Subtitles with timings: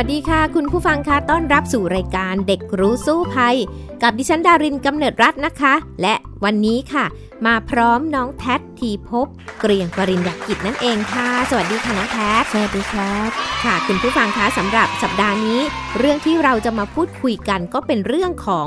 [0.00, 3.56] วัสดีค่ะ คุณผู้ฟังคะต้อนรับสู่รายการเด็กรู้สู้ภัย
[4.02, 7.04] กับดิฉันดารินกำเนิดรัตน์นะคะ และวันนี้ค่ะ
[7.46, 9.26] มาพร้อมน้องแทททีพบ
[9.60, 13.28] เกรียงปริญญากิจนั่นเองค่ะ สวัสดีค่ะน้องแททสวัสดีครับ
[13.64, 15.60] ค่ะ คุณผู้ฟังคะสำหรับสัปดาห์นี้
[15.98, 18.66] เรื่องที่เราจะมาพูดคุยกันก็เป็นเรื่องของ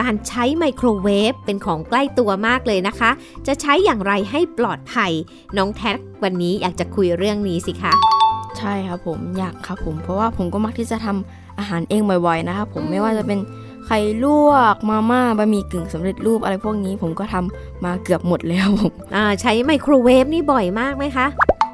[0.00, 3.10] การใช้ไมโครเวฟเป็นของใกล้ตัวมากเลยนะคะ
[3.46, 5.12] จะใช้อย่างไรให้ปลอดภัย
[5.56, 8.19] น้องแททวันนี้อยากจะคุยเรื่องนี้สิคะ
[8.58, 13.38] ใช่ครับผมอยากครับผมเพราะว่าผมก็มักที่จะทำอาหารเองบ่อยๆนะครับผมไม่ว่าจะเป็น
[13.86, 21.26] ไข่ลวกมาม่าบะหมี่กึ่งสำเร็จรูปอะไรพวกนี้ผมก็ทำมาเกือบหมดแล้วผมอ่าใช้ไมโครเวฟนี่บ่อยมากไหมคะ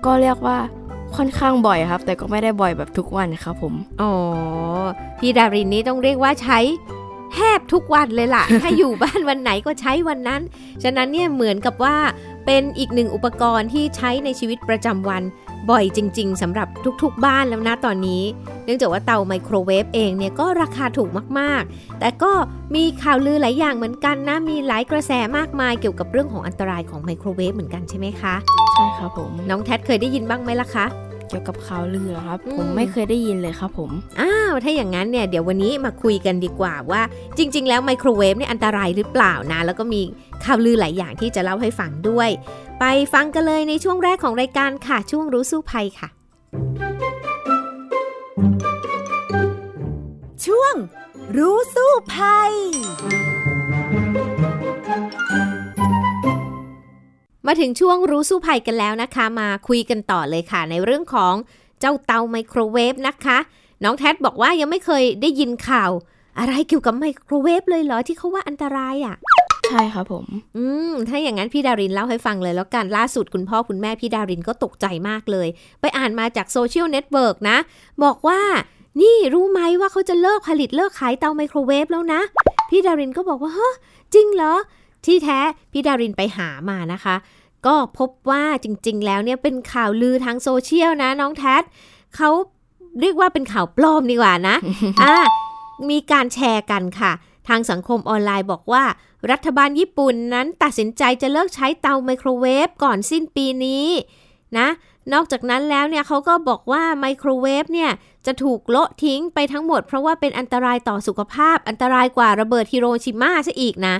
[0.05, 0.57] ก็เรียกว่า
[1.17, 4.13] ค่อนข้างบ่อยครับ แต่ก็ไม่ได้บ่อยแบบทุกวันครับผม อ๋อ
[5.19, 6.59] พี่ดารินนี่ต้องเรียกว่าใช้
[7.35, 10.41] แทบทุกวันเลยล่ะ ถ้าอยู่บ้านวันไหนก็ใช้วันนั้น
[10.83, 11.97] ฉะนั้นเนี่ยเหมือนกับว่า
[12.47, 15.23] เป็นอีกหนึ่งอุปกรณ์ที่ใช้ในชีวิตประจำวัน
[15.71, 16.69] บ่อยจริง ๆสำหรับ
[17.03, 18.23] ทุกๆบ้านแล้วนะตอนนี้
[18.65, 22.33] เนื่องจากว่าเตาไมโครเวฟเองเนี่ยก็ราคาถูกมากๆ แต่ก็
[22.75, 28.35] มีข่าวลือหลายอย่างเหมือนกันนะ มีหลายกระแสมากมายเกี่ยวกับเรื่องของอันตรายของไมโครเวฟเหมือนกันใช่ไหมคะ
[28.73, 30.87] ใช่ครับผม น้องแทดเคยได้ยินบ้างไหมล่ะคะ
[31.29, 37.03] เกี่ยวกับข่าวลือเหรอครับอืมผมไม่เคยได้ยินเลยครับผม อ้า วถ้าอย่างนั้นเนี่ยเดี๋ยววันนี้มาคุยกันดีกว่าว่า
[37.39, 40.01] จริง ๆ แล้วไมโครเวฟเนี่ยอันตรายหรือเปล่านะ แล้วก็มี
[40.45, 42.31] ข่าวลือหลายอย่างที่จะเล่าให้ฟังด้วย
[42.81, 46.09] ไปฟังกันเลยในช่วงแรกของรายการค่ะ ช่วงรู้สู้ภัยค่ะ
[50.47, 50.75] ช่วง
[51.37, 52.53] รู้สู้ภัย
[57.47, 61.35] มาถึงช่วงรู้สู้ภัยกันแล้วนะคะ มาคุยกันต่อเลยค่ะ ในเรื่องของ
[61.81, 63.39] เจ้าเตาไมโครเวฟนะคะ
[63.85, 65.91] น้องแทดบอกว่ายังไม่เคยได้ยินข่าว
[66.39, 69.17] อะไรเกี่ยวกับไมโครเวฟเลยเหรอที่เขาว่าอันตรายอะ
[69.71, 70.27] ใช่ครับผม
[70.57, 75.49] อืม ถ้าอย่างนั้นพี่ดารินเล่าให้ฟังเลยแล้วกันล่าสุดคุณพ่อคุณแม่พี่ดารินก็ตกใจมากเลย
[75.81, 77.59] ไปอ่านมาจาก social network นะ
[78.05, 78.41] บอกว่า
[79.01, 82.21] นี่รู้ไหมว่าเขาจะเลิกผลิตเลิกขายเตาไมโครเวฟแล้วนะ
[82.71, 83.75] พี่ดารินก็บอกว่าเฮ้อ
[84.15, 84.55] จริงเหรอ
[85.07, 85.41] ที่แท้
[85.73, 87.17] พี่ดารินไปหามานะคะ
[87.67, 91.63] ก็พบว่าจริงๆ แล้วเนี่ยเป็นข่าวลือทางโซเชียลนะน้องแทด
[92.17, 92.31] เขา
[93.01, 94.57] เรียกว่าเป็นข่าวปลอมดีกว่านะ
[95.03, 95.15] อ่า
[95.91, 97.13] มีการแชร์กันค่ะ
[97.49, 98.85] ทางสังคมออนไลน์บอกว่า
[99.31, 103.87] รัฐบาลญี่ปุ่นนั้นตัดสินใจจะเลิกใช้เตาไมโครเวฟก่อนสิ้นปีนี้
[104.59, 104.69] นะ
[105.13, 107.91] นอกจากนั้นแล้วเนี่ยเขาก็บอกว่าไมโครเวฟเนี่ย
[108.27, 113.95] จะถูกโละทิ้งไปทั้งหมด เพราะว่าเป็นอันตรายต่อสุขภาพ อันตรายกว่าระเบิดฮิโรชิมาซะอีกนะ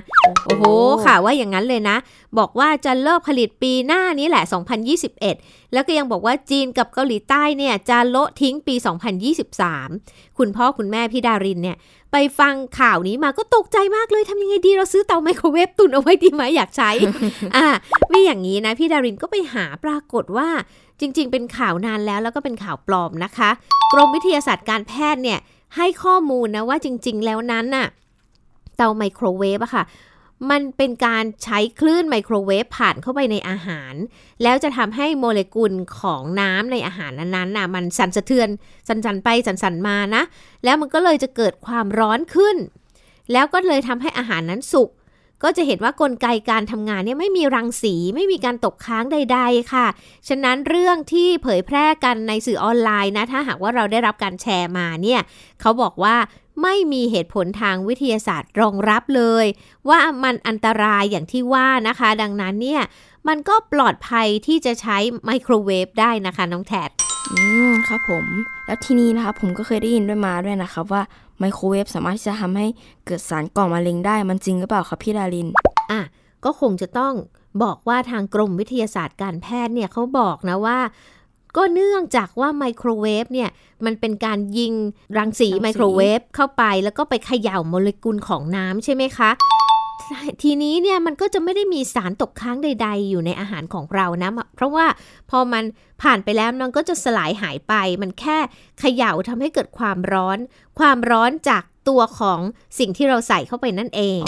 [0.45, 0.63] โอ้โห
[1.05, 1.97] ค่ะว่าอย่างนั้นเลยนะ
[2.37, 4.43] บอกว่าจะเลิกผลิตปีหน้านี้แหละ
[5.07, 8.75] 2021 แล้วก็ยังบอกว่าจีนกับเกาหลีใต้เนี่ยจะโละทิ้งปี
[9.55, 11.77] 2023 คุณพ่อคุณแม่พี่ดารินเนี่ย
[12.19, 16.91] ไปฟังข่าวนี้มาก็ตกใจมากเลยทำยังไงดีเราซื้อเตาไมโครเวฟตุนเอาไว้ดีไหมอยากใช้
[17.55, 17.65] อ่า
[18.13, 20.49] มีอย่างนี้นะพี่ดารินก็ไปหาปรากฏว่า
[20.99, 23.49] จริง ๆ เป็นข่าวนานแล้วแล้วก็เป็นข่าวปลอมนะคะ
[23.93, 25.39] กรมวิทยาศาสตร์การแพทย์เนี่ย
[25.75, 27.87] ให้ข้อมูลนะว่าจริง ๆ แล้วนั้นน่ะ
[28.77, 29.83] เตาไมโครเวฟอะค่ะ
[30.51, 33.93] มันเป็นการใช้คลื่นไมโครเวฟผ่านเข้าไปในอาหาร
[34.43, 38.49] แล้วจะทำให้โมเลกุลของน้ำในอาหารนั้นๆน่ะมันสั่นสะเทือน
[38.87, 40.23] สั่นๆไปสั่นๆมานะ
[40.63, 42.57] แล้วมันก็เลยจะเกิดความร้อนขึ้น
[43.31, 44.89] แล้วก็เลยทำให้อาหารนั้นสุก
[45.43, 49.87] ก็จะเห็นว่ากลไกการทำงานเนี่ยไม่มีรังสีไม่มีการตกค้างใด ๆ ค่ะ
[50.27, 55.21] ฉะนั้นเรื่องที่เผยแพร่กันในสื่อออนไลน์นะ ถ้าหากว่าเราได้รับการแชร์มาเนี่ย
[55.61, 56.15] เขาบอกว่า
[56.63, 59.45] ไม่มีเหตุผลทางวิทยาศาสตร์รองรับเลย
[59.89, 62.81] ว่ามันอันตรายอย่างที่ว่านะคะ ดังนั้นเนี่ย
[63.27, 66.89] มันก็ปลอดภัยที่จะใช้ไมโครเวฟได้นะคะน้องแทด
[67.33, 68.25] อืมครับผม
[68.65, 71.01] แล้วทีนี้นะครับผมก็เคยได้ยินด้วยมาด้วยนะครับ ว่า
[71.39, 72.67] ไมโครเวฟสามารถที่จะทำให้
[73.05, 75.47] เกิดสารก่อมะเร็งได้มันจริงหรือเปล่าครับพี่ดาริน
[75.91, 76.01] อะ
[76.45, 77.13] ก็คงจะต้อง
[77.63, 80.79] บอกว่าทางกรมวิทยาศาสตร์การแพทย์เนี่ยเขาบอกนะว่า
[81.57, 83.49] ก็เนื่องจากว่าไมโครเวฟเนี่ย
[83.85, 84.73] มันเป็นการยิง
[85.17, 89.31] รังสีรังสีไมโครเวฟเข้าไปแล้วก็ไปเขย่าโมเลกุลของน้ำใช่ไหมคะ
[90.41, 94.85] ทีนี้เนี่ยมันก็จะไม่ได้มีสารตกค้างใด ๆ อยู่ในอาหารของเรานะ เพราะว่า
[95.29, 95.63] พอมัน
[96.01, 98.37] ผ่านไปแล้วมันก็จะสลายหายไป มันแค่
[98.79, 100.37] เขย่าทำให้เกิดความร้อน
[100.79, 102.39] ความร้อนจากตัวของ
[102.79, 104.21] สิ่งที่เราใส่เข้าไปนั่นเอง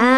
[0.00, 0.14] อ่า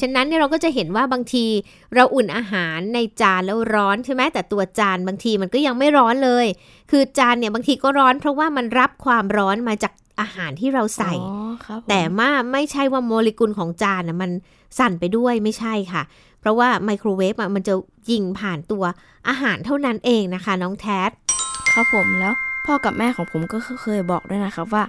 [0.00, 1.46] ฉะนั้นเนี่ยเราก็จะเห็นว่าบางที
[1.94, 6.46] เราอุ่นอาหารในจานแล้วร้อนใช่ไหมแต่ตัวจานบางทีมันก็ยังไม่ร้อนเลย
[6.90, 11.34] คือจานเนี่ยบางทีก็ร้อนเพราะว่ามันรับความร้อนมาจาก อาหารที่เราใส่อ๋อ
[11.64, 14.30] ครับผมแต่ว่าไม่ใช่ว่าโมเลกุลของจานนะมัน
[14.78, 16.02] สั่นไปด้วยไม่ใช่ค่ะ
[16.40, 17.74] เพราะว่าไมโครเวฟอะมันจะ
[18.10, 18.84] ยิงผ่านตัว
[19.28, 21.10] อาหารเท่านั้นเองนะคะ น้องแทส
[21.72, 22.34] ครับผมแล้ว
[22.66, 24.84] พ่อกับแม่ของผมก็เคยบอกด้วยนะครับว่า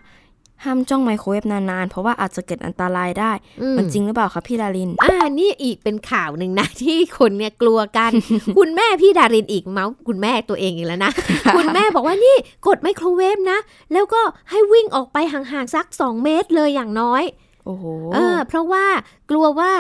[0.64, 3.32] ห้ามจ้องไมโครเวฟนานๆ เพราะว่าอาจจะเกิดอันตรายได้
[3.62, 8.12] อืมมันจริงหรือเปล่าครับพี่ดาริน อ่า นี่อีกเป็นข่าวหนึ่งนะ ที่คนเนี่ยกลัวกัน
[8.58, 11.12] คุณแม่พี่ดารินอีกเมาส์คุณแม่ตัวเองอีกแล้วนะ
[11.56, 12.36] คุณแม่บอกว่านี่
[12.68, 13.60] กดไมโครเวฟนะ
[13.94, 17.24] แล้วก็ให้วิ่งออกไปห่างๆสัก 2 เมตรเลยอย่างน้อย
[17.66, 18.86] โอ้โหเออเพราะว่า
[19.30, 19.72] กลัวว่า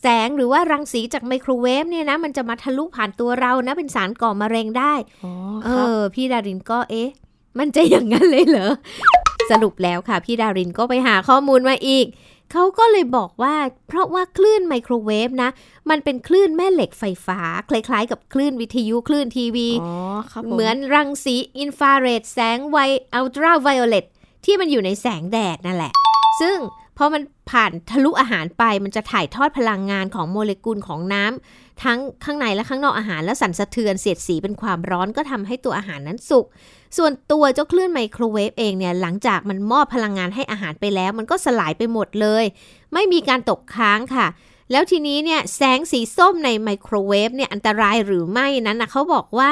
[0.00, 4.94] แสงหรือว่ารังสีจากไมโครเวฟเนี่ยนะ มันจะมาทะลุผ่านตัวเรานะ เป็นสารก่อมะเร็งได้
[5.24, 5.32] อ๋อ
[5.64, 7.10] เอครับอพี่ดารินก็เอ๊ะ
[7.58, 8.72] มันจะอย่างนั้นเลยเหรอ
[9.50, 12.06] สรุปแล้วค่ะ พี่ดารินก็ไปหาข้อมูลมาอีก
[12.52, 13.56] เขาก็เลยบอกว่า
[13.88, 15.50] เพราะว่าคลื่นไมโครเวฟนะ
[15.90, 19.94] มันเป็นคลื่นแม่เหล็กไฟฟ้า คล้ายๆ กับคลื่นวิทยุคลื่นทีวีอ๋อ
[20.32, 22.78] ครับผมเหมือนรังสีอินฟราเรดแสงไว
[23.14, 24.04] อัลตราไวโอเลต
[24.44, 25.92] ที่มันอยู่ในแสงแดดนั่นแหละ
[26.40, 26.56] ซึ่ง
[26.98, 36.46] พอมันผ่านทะลุอาหารไปมันจะถ่ายทอดพลังงานของโมเลกุลของน้ำทั้งข้างในและข้างนอกอาหารแล้วสั่นสะเทือนเสียดสีเป็นความร้อนก็ทำให้ตัวอาหารนั้นสุก
[36.96, 42.44] ส่วนตัวเจ้าคลื่นไมโครเวฟเองเนี่ยหลังจากมันมอบพลังงานให้อาหารไปแล้ว มันก็สลายไปหมดเลย
[42.92, 44.26] ไม่มีการตกค้างค่ะ
[44.70, 49.50] แล้วทีนี้เนี่ยแสงสีส้มในไมโครเวฟเนี่ยอันตรายหรือไม่นั้นนะเขาบอกว่า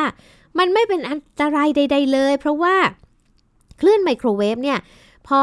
[0.59, 2.75] มันไม่เป็นอันตรายใด ๆ เลย เพราะว่า
[3.81, 4.79] คลื่นไมโครเวฟเนี่ย
[5.29, 5.41] พอ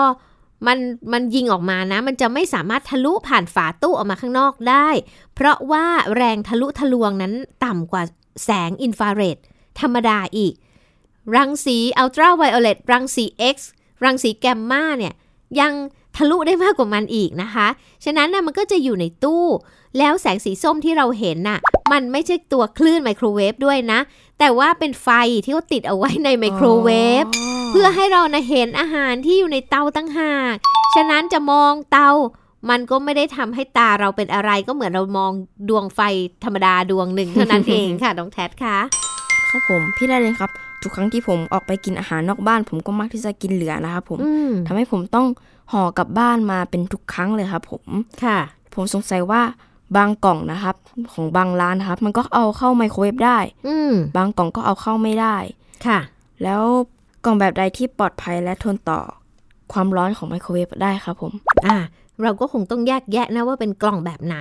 [0.67, 0.79] มัน
[1.13, 4.87] มันยิงออกมานะ มันจะไม่สามารถทะลุผ่านฝาตู้ออกมาข้างนอกได้
[5.35, 5.85] เพราะว่า
[6.15, 7.33] แรงทะลุทะลวงนั้น
[7.65, 8.03] ต่ำกว่า
[8.45, 9.37] แสงอินฟราเรด
[9.79, 10.53] ธรรมดาอีก
[11.35, 13.25] รังสีอัลตราไวโอเลตรังสี
[13.55, 13.57] X
[14.03, 15.13] รังสีแกมมาเนี่ย
[15.59, 15.73] ยัง
[16.15, 17.67] ทะลุได้มากกว่ามันอีกนะคะ
[18.05, 19.45] ฉะนั้นนะมันก็จะอยู่ในตู้
[19.97, 21.59] แล้วแสงสีส้มที่เราเห็นน่ะ
[21.91, 23.99] มันไม่ใช่ตัวคลื่นไมโครเวฟด้วยนะ
[24.39, 25.09] แต่ว่าเป็นไฟ
[25.43, 26.89] ที่เขาติดเอาไว้ในไมโครเว
[27.21, 27.23] ฟ
[27.71, 30.55] เพื่อให้เรานะเห็นอาหารที่อยู่ในเตาตั้งหาก
[30.95, 32.09] ฉะนั้นจะมองเตา
[32.69, 35.31] มันก็ไม่ได้ทำให้ตาเราเป็นอะไรก็เหมือนเรามอง
[35.69, 35.99] ดวงไฟ
[36.43, 38.77] ธรรมดาดวงหนึ่งเท่านั้นเองค่ะน้องแทดค่ะ
[39.49, 40.51] ครับผมพี่ดารินครับ
[40.83, 45.27] ทุกครั้งที่ผมออกไปกินอาหารนอกบ้าน ผมก็มักที่จะกินเหลือนะครับผมอืมทำให้ผมต้อง
[45.71, 47.85] ห่อกลับบ้านมาเป็นทุกครั้งเลยครับผม
[48.23, 48.39] ค่ะ
[48.73, 49.41] ผมสงสัยว่า
[49.95, 50.75] บางกล่องนะครับ
[51.13, 53.37] ของบางร้านนะครับ มันก็เอาเข้าไมโครเวฟได้
[53.67, 55.35] อืมบางกล่องก็เอาเข้าไม่ได้
[55.85, 55.99] ค่ะ
[56.43, 56.61] แล้ว
[57.25, 58.99] กล่องแบบใดที่ปลอดภัยและทนต่อ
[59.73, 61.31] ความร้อนของไมโครเวฟได้ครับผม
[61.65, 61.77] อ่า
[62.23, 64.37] เราก็คงต้องแยกแยะนะว่าเป็นกล่องแบบไหน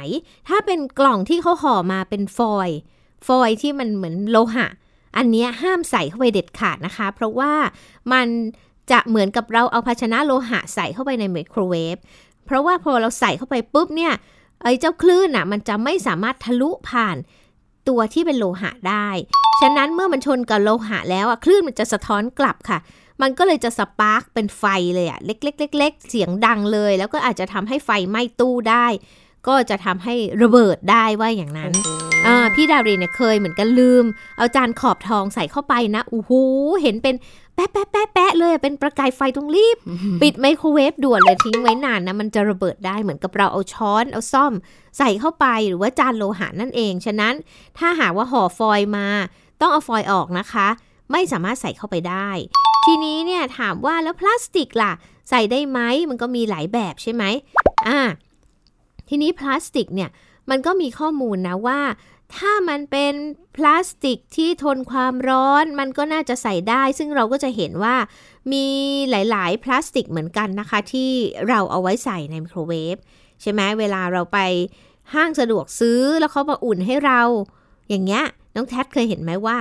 [0.48, 2.78] ถ้าเป็นกล่องที่เขาห่อมาเป็นฟอยล์
[3.26, 4.66] ฟอยล์ที่มันเหมือนโลหะ
[5.16, 7.52] อันนี้ห้ามใส่เข้าไปเด็ดขาดนะคะ เพราะว่า
[8.12, 8.28] มัน
[8.90, 11.96] จะเหมือนกับเราเอาภาชนะโลหะใส่เข้าไปในไมโครเวฟ
[12.46, 14.12] เพราะว่าพอเราใส่เข้าไปปุ๊บเนี่ย
[14.62, 17.16] ไอ้เจ้าคลื่นอะมันจะไม่สามารถทะลุผ่าน
[17.88, 19.08] ตัวที่เป็นโลหะได้
[19.60, 22.78] ฉะนั้นเมื่อมันชนกับโลหะแล้วอะคลื่นมันจะสะท้อนกลับค่ะ
[23.22, 28.86] มันก็เลยจะ spark เป็นไฟเลยอะเล็กๆเล็กๆเสียงดังเลย แล้วก็อาจจะทำให้ไฟไหม้ตู้ได้
[29.48, 31.72] ก็จะทำให้ระเบิดได้ว่าอย่างนั้น
[32.26, 34.04] อ่าพี่ดารินเนี่ยเคยเหมือนกันลืม
[34.36, 36.32] เอาจานขอบทองใส่เข้าไปนะโอ้โห
[36.82, 37.14] เห็นเป็น
[37.54, 39.76] แป๊ะแป๊ะแป๊ะแป๊ะเลยอะเป็นประกายไฟตรงรีบ
[40.22, 44.52] ปิดไมโครเวฟด่วนเลยทิ้งไว้นานนะมันจะระเบิดได้เหมือนกับเราเอาช้อนเอาส้อม
[44.98, 47.34] ใส่เข้าไปหรือว่าจานโลหะนั่นเอง ฉะนั้น
[47.78, 49.08] ถ้าหากว่าห่อฟอยล์มา
[49.60, 50.68] ต้องเอาฟอยล์ออกนะคะ
[51.12, 52.28] ไม่สามารถใส่เข้าไปได้
[52.84, 54.92] ทีนี้เนี่ยถามว่าแล้วพลาสติกล่ะ
[55.30, 55.80] ใส่ได้ไหม
[56.10, 57.24] มันก็มีหลายแบบใช่ไหม
[57.88, 58.00] อ่า
[59.14, 60.10] ทีนี้พลาสติกเนี่ย
[60.50, 61.80] มันก็มีข้อมูลนะว่า
[62.36, 63.14] ถ้ามันเป็น
[63.56, 67.96] พลาสติกที่ทนความร้อน มันก็น่าจะใส่ได้ ซึ่งเราก็จะเห็นว่า
[68.52, 68.66] มี
[69.10, 71.10] หลาย ๆ พลาสติกเหมือนกันนะคะ ที่
[71.48, 72.96] เราเอาไว้ใส่ในไมโครเวฟ
[73.42, 74.38] ใช่ไหมเวลาเราไป
[75.14, 77.20] ห้างสะดวกซื้อแล้วเขามาอุ่นให้เรา
[77.88, 79.56] อย่างเงี้ยน้องแทดเคยเห็นไหมว่า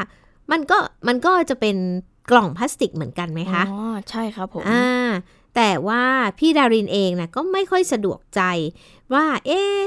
[0.52, 0.78] มันก็
[1.08, 1.78] มันก็จะเป็น
[2.32, 4.86] กล่องพลาสติกเหมือนกันไหมคะ อ๋อ ใช่ครับผม อ่า
[5.56, 6.04] แต่ว่า
[6.40, 8.42] พี่ดารินเองนะก็ไม่ค่อยสะดวกใจ
[9.14, 9.80] ว่า เอ๊ะ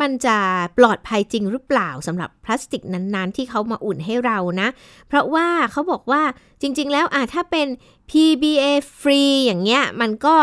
[0.00, 0.36] มันจะ
[0.78, 4.68] ปลอดภัยจริงหรือเปล่าสำหรับพลาสติกนั้นๆ ที่เขามาอุ่นให้เรานะ
[5.08, 6.22] เพราะว่าเขาบอกว่า
[6.60, 7.66] จริงๆ แล้วอะถ้าเป็น
[8.10, 8.64] PBA
[9.00, 10.36] free อย่างเงี้ย มันก็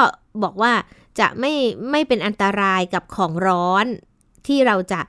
[0.44, 0.74] บอกว่า
[1.20, 1.54] จะไม่
[1.92, 3.86] ไม่เป็นอันตรายกับของร้อน
[4.48, 5.00] ที่เราจะ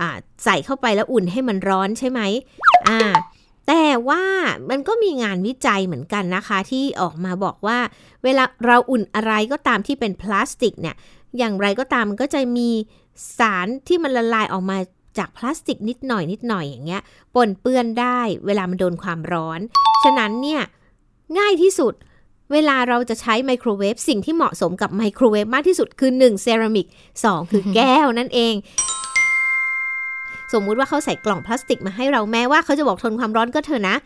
[0.00, 2.20] อ่าใส่เข้าไปแล้วอุ่นให้มันร้อนใช่ไหม
[2.88, 2.98] อ่า
[3.68, 4.22] แต่ว่า
[4.70, 7.78] มันก็มีงานวิจัยเหมือนกันนะคะ ที่ออกมาบอกว่า
[8.24, 10.96] เวลาเราอุ่นอะไรก็ตามที่เป็นพลาสติกเนี่ย
[11.38, 12.70] อย่างไรก็ตามมันก็จะมี
[13.38, 14.78] สารที่มันละลายออกมา
[15.18, 17.02] จากพลาสติกนิดหน่อยนิดหน่อยอย่างเงี้ย
[17.34, 19.60] ปนเปื้อนได้ เวลามันโดนความร้อน
[20.04, 20.62] ฉะนั้นเนี่ย
[21.38, 21.94] ง่ายที่สุด
[22.52, 26.86] เวลาเราจะใช้ไมโครเวฟสิ่งที่เหมาะสมกับไมโครเวฟมากที่สุดคือ 1 เซรามิก
[27.18, 28.54] 2 คือแก้วนั่นเอง
[30.52, 33.96] สมมุติว่าเขาใส่กล่องพลาสติกมาให้เราแม้ว่าเขาจะบอกทนความร้อนก็เถอะนะ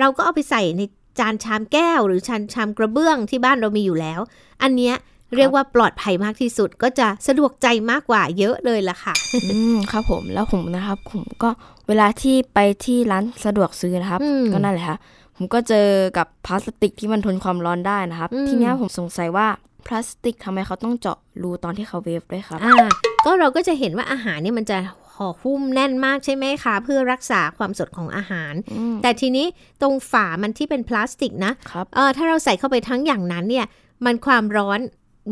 [0.00, 0.82] เราก็เอาไปใส่ใน
[1.18, 4.20] จานชามแก้ว หรือชานชามกระเบื้องที่บ้านเรามีอยู่แล้ว
[4.62, 4.94] อันเนี้ย
[5.36, 9.14] เรียกว่าปลอดภัยมากที่สุดก็จะสะดวกใจมากกว่าเยอะเลยล่ะค่ะ
[9.52, 11.50] อืมครับผมแล้วผมนะครับผมก็
[11.88, 14.98] เวลาที่ไปที่ร้านสะดวกซื้อนะครับอืมก็นั่นแหละครับ
[15.36, 15.88] ผมก็เจอ
[16.18, 19.46] กับพลาสติกที่มันทนความร้อนได้นะครับอืมทีเนี้ยผมสงสัยว่า
[19.86, 22.88] พลาสติกทำไมเขาต้องเจาะรูตอนที่เขาเวฟด้วยครับ อ่า
[23.24, 24.78] ก็เราก็จะเห็นว่าอาหารเนี่ยมันจะ
[25.16, 29.46] ห่อหุ้มแน่นมากใช่ไหมคะ เพื่อรักษาความสดของอาหารอืมแต่ทีนี้
[29.80, 33.66] ตรงฝามันที่เป็นพลาสติกนะครับเออถ้าเราใส่เข้าไปทั้งอย่างนั้นเนี่ย
[34.04, 34.80] มันความร้อน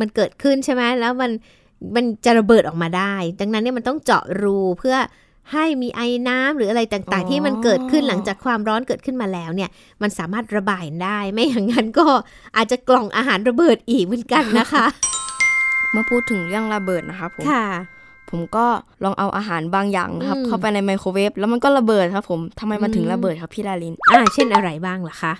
[0.00, 1.30] มันเกิดขึ้นใช่ไหมแล้วมัน
[1.94, 4.96] มันจะระเบิดออกมาได้ ดังนั้นเนี่ยมันต้องเจาะรูเพื่อ
[5.52, 9.70] ให้มีไอ้น้ำหรืออะไรต่างๆ ที่มันเกิดขึ้นหลังจากความร้อนเกิดขึ้นมาแล้วเนี่ย
[10.02, 12.06] มันสามารถระบายได้ไม่อย่างนั้นก็
[12.56, 14.86] อาจจะกล่องอาหารระเบิดอีกเหมือนกันนะคะ
[15.92, 17.66] เมื่อพูดถึงเรื่องระเบิดนะครับผมค่ะ
[18.30, 18.66] ผมก็
[19.04, 25.32] ลองเอาอาหารบางอย่างนะครับอืมเข้าไปในไมโครเวฟแล้วมันก็ระเบิดครับผมทำไมมันถึงอืมระเบิดครับพี่ดารินอ่าเช่นอะไรบ้างล่ะคะ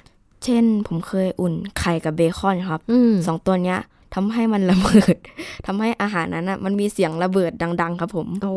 [0.45, 3.81] เช่นผมเคยอุ่นไข่กับเบคอนครับอืมสองตัวเนี้ย
[4.15, 5.17] ทำให้มันระเบิด
[5.67, 8.53] ทำให้อาหารนั้นอะมันมีเสียงระเบิดดัง ๆ ครับผม โอ้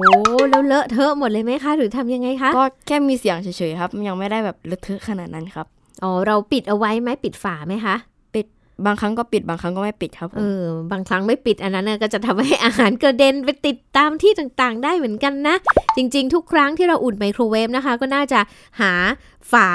[0.50, 5.66] แล้วเลอะเทอะหมดเลยไหมคะ หรือทำยังไงคะ ก็แค่มีเสียงเฉยๆครับ ยังไม่ได้แบบเลอะเทอะขนาดนั้นครับ
[6.04, 7.96] อ๋อ เราปิดเอาไว้ไหมปิดฝาไหมคะ
[8.86, 15.56] บางครั้งก็ปิดบางครั้งก็ไม่ปิดครับเออบางครั้งไม่ปิดอันนั้นก็จะทำให้อาหารกระเด็นไปติดตามที่ต่างๆ ได้เหมือนกันนะ
[15.98, 18.40] จริง ๆ ทุกครั้งที่เราอุ่นไมโครเวฟนะคะ ก็น่าจะ
[18.82, 18.94] หา
[19.52, 19.70] ฝา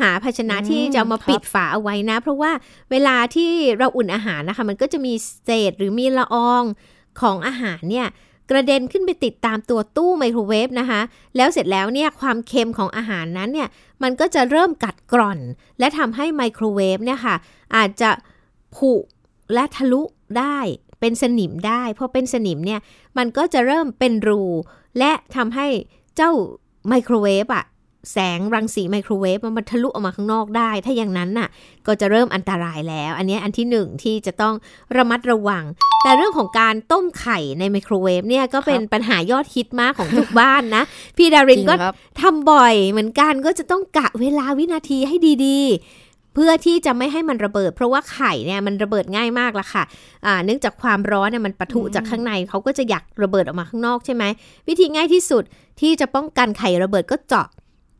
[0.00, 2.52] หาภาชนะที่จะมาปิดฝาเอาไว้นะ เพราะว่า
[2.90, 5.12] เวลาที่เราอุ่นอาหารนะคะ มันก็จะมี
[5.44, 6.62] เศษหรือมีละออง
[7.20, 8.08] ของอาหารเนี่ย
[8.50, 11.00] กระเด็นขึ้นไปติดตามตัวตู้ไมโครเวฟนะคะ
[11.36, 13.68] แล้วเสร็จแล้วเนี่ยความเค็มของอาหารนั้นเนี่ย
[14.02, 15.38] มันก็จะเริ่มกัดกร่อน
[15.78, 17.36] และทำให้ไมโครเวฟเนี่ยค่ะ
[17.76, 18.10] อาจจะ
[18.76, 18.92] ผุ
[19.54, 20.02] และทะลุ
[20.38, 20.58] ได้
[21.00, 22.80] เป็นสนิมได้พอเป็นสนิมเนี่ย
[23.18, 24.42] มันก็จะเริ่มเป็นรู
[24.98, 25.66] และทำให้
[26.16, 26.30] เจ้า
[26.88, 27.64] ไมโครเวฟอะ
[28.12, 31.48] แสงรังสีไมโครเวฟมันมันทะลุออกมาข้างนอกได้ ถ้าอย่างนั้นน่ะ
[31.86, 34.54] ก็จะเริ่มอันตรายแล้ว อันเนี้ยอันที่หนึ่งที่จะต้อง
[34.96, 35.64] ระมัดระวัง
[36.02, 40.82] แต่เรื่องของการต้มไข่ในไมโครเวฟเนี่ยก็เป็นปัญหายอดฮิตมากของทุกบ้านนะ
[41.16, 45.16] พี่ดาจรินริงก็ครับทำบ่อยเหมือนกันก็จะต้องกะเวลาวินาทีให้
[45.46, 49.84] ดีๆ เพื่อที่จะไม่ให้มันระเบิด เพราะว่าไข่เนี่ยมันระเบิดง่ายมากละค่ะ
[50.26, 54.24] อ่าเนื่องจากความร้อนเนี่ยมันปะทุจากข้างในเขาก็จะอยากระเบิดออกมาข้างนอกใช่ไหม
[54.68, 55.44] วิธีง่ายที่สุด
[55.80, 57.48] ที่จะป้องกันไข่ระเบิดก็เจาะ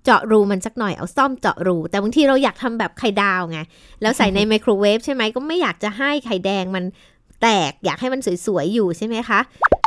[0.05, 3.59] เจาะรูมันสักหน่อยเอาซ่อมเจาะรู แต่บางทีเราอยากทำแบบไข่ดาวไง
[4.03, 6.85] แล้วใส่ในไมโครเวฟใช่ไหมก็ไม่อยากจะให้ไข่แดงมัน
[7.43, 9.41] แตกอยากให้มันสวยๆอยู่ใช่ไหมคะ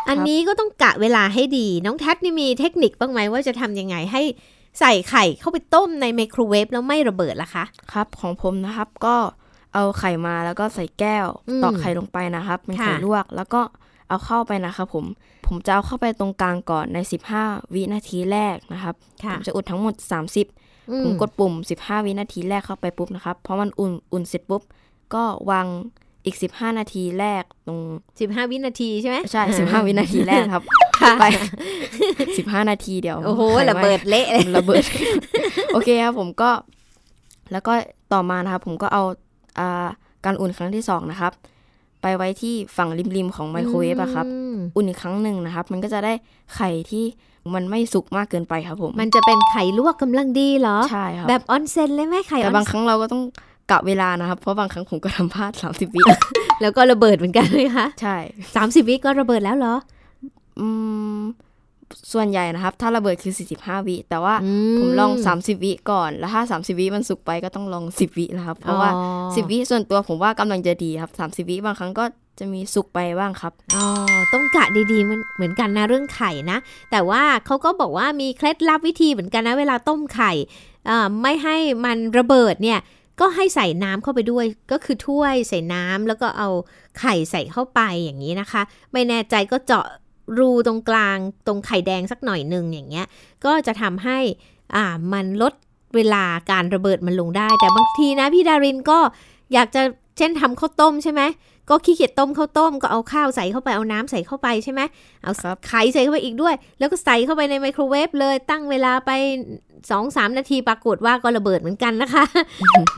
[0.10, 4.22] อันนี้ก็ต้องกะเวลาให้ดี น้องแท็นี่มีเทคนิคบ้างไหมว่าจะทำยังไงให้
[4.80, 9.16] ใส่ไข่เข้าไปต้มในไมโครเวฟแล้วไม่ระเบิดล่ะคะ ครับของผมนะครับก็
[9.74, 13.62] เอาไข่มาแล้วก็ใส่แก้วอืมตอกไข่ลงไปนะครับเป็นไข่ค่ะลวก แล้วก็
[14.08, 15.06] เอาเข้าไปนะครับผม
[15.48, 16.98] ผมจะเอาเข้าไปตรงกลางก่อนใน
[17.38, 19.94] 15 วินาทีแรกนะครับผค่ะมจะอุดทั้งหมด
[20.44, 21.54] 30อืผมกดปุ่ม
[21.84, 24.62] 15 วินาทีแรกเข้าไปปุ๊บนะครับเพราะมันอุ่นอุ่นเสร็จปุ๊บ
[25.14, 25.68] ก็วาง
[26.28, 27.80] อีก 15 นาทีแรกตรง
[28.20, 30.64] สิบห้าวินาทีใช่ไหมใช่ 15 วินาทีแรกครับ
[31.02, 31.26] ค่ะไป
[31.98, 34.84] 15 นาทีเดี๋ยว โอ้โหไข่ไหม้ระเบิดเละเลยระเบิด
[35.74, 36.50] โอเคครับผมก็
[37.52, 37.74] แล้วก็
[38.14, 39.04] ต่อมานะครับ ผมก็เอา
[39.60, 39.88] อ่า
[40.26, 41.34] การอุ่นครั้งที่สองนะครับ
[42.02, 46.14] ไปไว้ที่ฝั่งริมๆของไมโครเวฟอะครับอืมอุ่นอีกครั้งหนึ่งนะครับ มันก็จะได้
[46.56, 47.06] ไข่ที่
[47.54, 53.22] มันไม่สุกมากเกินไปครับผม มันจะเป็นไข่ลวกกำลังดีเหรอ ใช่ครับ แบบออนเซนเลยไหมไข่อแต่อนบางครั้งเราก็ต้อง
[53.72, 56.02] กะเวลานะครับ เพราะบางครั้งผมก็ทำพลาด 30 วิ
[56.62, 58.18] แล้วก็ระเบิดเหมือนกันเลยคะใช่
[58.56, 59.76] สามสิบวิก็ระเบิดแล้วเหรอ
[60.60, 60.68] อื
[61.20, 61.22] ม
[62.14, 69.04] ส่วนใหญ่นะครับ ถ้าระเบิดคือ 45 วิ แต่ว่าอืผมลอง 30 วิก่อน แล้วถ้า 30 วิมันสุกไปก็ต้องลอง 10 วินะครับ เพราะว่าอ๋อ
[69.36, 72.06] สิบวิส่วนตัวผมว่ากำลังจะดีครับสามสิบวิบางครั้งก็
[72.40, 73.86] จะมีสุกไปบ้างครับ อ๋อ
[74.34, 76.58] ต้องกะดีๆมันเหมือนกันนะเรื่องไข่นะ
[76.92, 80.32] แต่ว่าเขาก็บอกว่ามีเคล็ดลับวิธีเหมือนกันนะ เวลาต้มไข่
[80.90, 82.80] อ่าไม่ให้มันระเบิดเนี่ย
[83.20, 86.50] ก็ให้ใส่น้ำเข้าไปด้วย ก็คือถ้วยใส่น้ำแล้วก็เอา
[87.00, 88.62] ไข่ใส่เข้าไปอย่างนี้นะคะ
[88.94, 89.86] ไม่แน่ใจก็เจาะ
[90.40, 93.06] รูตรงกลางตรงไข่แดงสักหน่อยหนึ่งอย่างเงี้ย
[93.46, 94.20] ก็จะทำให้
[94.76, 95.54] อ่ามันลด
[95.96, 99.00] เวลาการระเบิดมันลงได้ แต่บางทีนะพี่ดารินก็
[99.54, 99.82] อยากจะ
[100.18, 101.22] เช่นทำข้าวต้มใช่ไหม
[101.70, 104.82] ก็ขี้เกียจต้มข้าวต้มก็เอาข้าวใส่เข้าไปเอาน้ำใส่เข้าไปใช่ไหม
[105.24, 109.12] เอาครับไข่ใส่เข้าไปอีกด้วย แล้วก็ใส่เข้าไปในไมโครเวฟเลยตั้งเวลาไป
[109.92, 112.24] สองสามนาทีปรากฏว่าก็ระเบิดเหมือนกันนะคะ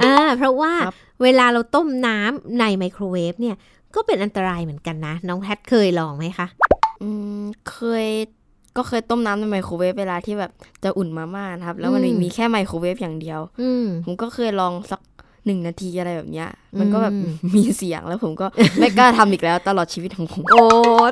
[0.04, 3.56] อ่าเพราะว่าครับเวลาเราต้มน้ำในไมโครเวฟเนี่ย
[3.96, 6.48] ก็เป็นอันตรายเหมือนกันนะ น้องแพทเคยลองไหมคะ
[7.02, 7.10] อื
[7.42, 8.08] มเคย
[8.78, 10.52] ก็เคยต้มน้ำในไมโครเวฟเวลาที่แบบ
[10.84, 15.00] จะอุ่นมาม่านะครับ แล้วมันอืมมีแค่ไมโครเวฟอย่างเดียว อืมผมก็เคยลองสัก
[15.46, 17.14] หนึ่งนาทีอะไรแบบเนี้ย มันก็แบบ
[17.56, 18.48] มีเสียงแล้วผมก็
[18.80, 20.64] ไม่กล้าทำอีกแล้วตลอดชีวิตของผมโอ้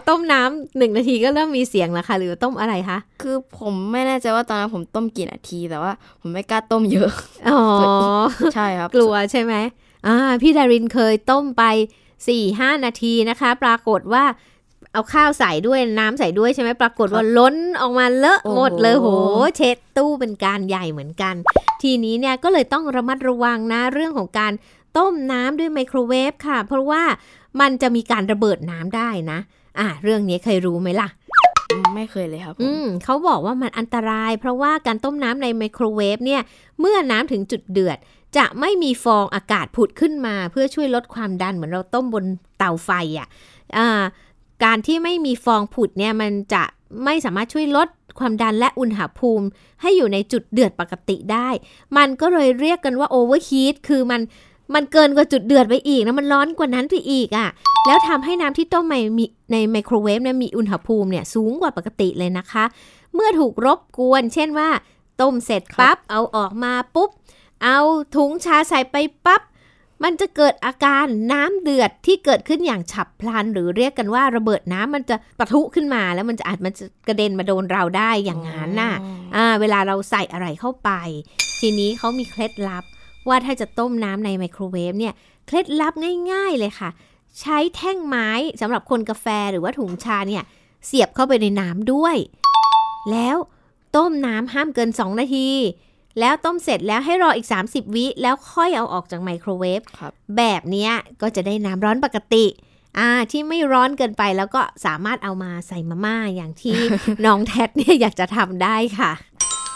[0.09, 5.91] ต้มน้ำหนึ่งนาทีก็เริ่มมีเสียงแล้วค่ะ หรือต้มอะไรคะคือผมไม่แน่ใจว่าตอนนั้นผมต้มกี่นาทีแต่ว่า
[6.21, 7.11] ผมไม่กล้าต้มเยอะ
[7.49, 7.59] อ๋อ
[8.53, 9.53] ใช่ครับ กลัวใช่ไหม
[10.07, 11.63] อ่าพี่ดารินเคยต้มไป
[12.27, 14.23] สี่ห้านาทีนะคะ ปรากฏว่า
[14.93, 19.07] เอาข้าวใส่ด้วยน้ำใส่ด้วยใช่ไหมปรากฏว่าล้นออกมาเลอะหมดเลยโห
[19.57, 21.35] เช็ดตู้เป็นการใหญ่เหมือนกัน
[21.81, 24.53] ทีนี้เนี่ยก็เลยต้องระมัดระวังนะเรื่องของการ
[24.97, 27.03] ต้มน้ำด้วยไมโครเวฟค่ะ เพราะว่า
[27.59, 29.39] มันจะมีการระเบิดน้ำได้นะ
[29.79, 31.09] อ่าเรื่องนี้เคยรู้ไหมล่ะ
[31.95, 36.41] ไม่เคยเลยครับผอืมมเขาบอกว่ามันอันตราย เพราะว่าการต้มน้ำในไมโครเวฟเนี่ย
[36.79, 37.97] เมื่อน้ำถึงจุดเดือด
[38.37, 42.25] จะไม่มีฟองอากาศผุดขึ้นมา เพื่อช่วยลดความดันเหมือนเราต้มบน
[42.57, 43.27] เตาไฟอะ่ะ
[43.77, 44.01] อ่า
[44.63, 46.63] การที่ไม่มีฟองผุดเนี่ยมันจะ
[47.03, 47.87] ไม่สามารถช่วยลด
[48.19, 49.45] ความดันและอุณหภูมิ
[49.81, 51.49] ให้อยู่ในจุดเดือดปกติได้
[51.97, 54.21] มันก็เลยเรียกกันว่าโอเวอร์ฮีทคือมัน
[54.73, 57.47] มันเกินกว่าจุดเดือดไปอีกนะมันร้อนกว่านั้นไปอีกอะ่ะ
[57.85, 62.65] แล้วทำให้น้ำที่ต้มในมีในไมโครเวฟเนี่ยมีอุณหภูมิเนี่ยสูงกว่าปกติเลยนะคะ
[63.13, 64.69] เมื่อถูกรบกวน เช่นว่า
[65.21, 67.09] ต้มเสร็จปั๊บเอาออกมาปุ๊บ
[67.63, 67.79] เอา
[68.15, 68.95] ถุงชาใส่ไป
[69.25, 69.41] ปั๊บ
[70.03, 78.93] มันจะเกิดอาการน้ำเดือดที่เกิดขึ้นอย่างฉับพลัน หรือเรียกกันว่าระเบิดน้ำมันจะปะทุขึ้นมา แล้วมันจะอาจมันจะกระเด็นมาโดนเราได้อย่างนั้นน่ะ
[79.35, 80.89] อ่าเวลาเราใส่อะไรเข้าไป
[81.59, 82.83] ทีนี้เขามีเคล็ดลับ
[83.27, 85.13] ว่าถ้าจะต้มน้ำในไมโครเวฟเนี่ย
[85.47, 85.93] เคล็ดลับ
[86.31, 86.89] ง่าย ๆเลยค่ะ
[87.39, 88.29] ใช้แท่งไม้
[88.61, 90.43] สำหรับคนกาแฟหรือว่าถุงชาเนี่ย
[90.85, 92.15] เสียบเข้าไปในน้ำด้วย
[93.11, 93.37] แล้ว
[93.95, 95.49] ต้มน้ำห้ามเกิน 2 นาที
[96.19, 102.45] แล้วต้มเสร็จแล้วให้รออีก 30 วิ แล้วค่อยเอาออกจากไมโครเวฟครับแบบเนี้ยก็จะได้น้ำร้อนปกติ
[102.97, 106.77] อ่าที่ไม่ร้อนเกินไปแล้วก็สามารถเอามาใส่มาม่าอย่างที่
[107.25, 109.11] น้องแท็ดเนี่ยอยากจะทำได้ค่ะ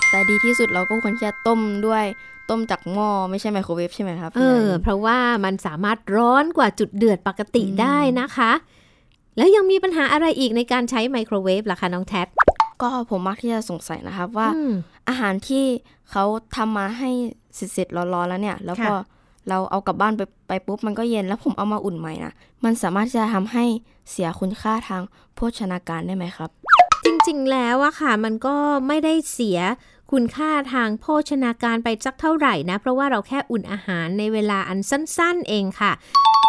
[0.10, 2.06] แต่ดีที่สุดเราก็ควรจะต้มด้วย
[2.50, 8.52] ต้มจากหม้อไม่ใช่ไมโครเวฟใช่ไหมครับเออเพราะว่ามันสามารถร้อนกว่าจุดเดือดปกติได้นะคะ
[9.38, 12.28] แล้วยังมีปัญหาอะไรอีกในการใช้ไมโครเวฟล่ะคะน้องแท็ด
[12.82, 14.74] ก็ผมมักที่จะสงสัยนะครับว่าอืม
[15.10, 15.66] อาหารที่
[16.12, 16.24] เขา
[16.56, 17.10] ทำมาให้
[17.56, 19.02] เสร็จๆร้อนๆแล้วเนี่ย แล้วพอค่ะ
[19.50, 23.66] เราเอากลับบ้านไปไปปุ๊บมันก็เย็นแล้วผมเอามาอุ่นใหม่นะมันสามารถที่จะทำให้
[24.12, 25.02] เสียคุณค่าทาง
[25.36, 26.50] โภชนาการได้ไหมครับ
[27.06, 28.56] จริงๆแล้วอะค่ะ มันก็
[28.88, 29.60] ไม่ได้เสีย
[30.12, 35.92] คุณค่าทางโภชนาการไปสักเท่าไหร่นะ เพราะว่าเราแค่อุ่นอาหารในเวลาอันสั้น ๆ เองค่ะ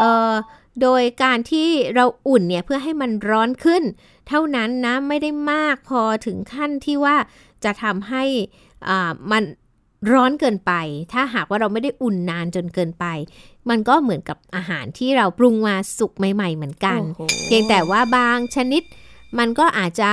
[0.00, 0.32] เอ่อ
[0.80, 3.82] โดยการที่เราอุ่นเนี่ยเพื่อให้มันร้อนขึ้น
[4.28, 7.16] เท่านั้นนะไม่ได้มากพอถึงขั้นที่ว่า
[7.64, 8.24] จะทำให้
[8.88, 9.42] อ่ามัน
[10.12, 10.72] ร้อนเกินไป
[11.12, 13.06] ถ้าหากว่าเราไม่ได้อุ่นนานจนเกินไป
[13.70, 18.82] มันก็เหมือนกับอาหารที่เราปรุงมาสุกใหม่ ๆ เหมือนกันโอ้โหเพียงแต่ว่าบางชนิด
[19.38, 20.10] มันก็อาจจะ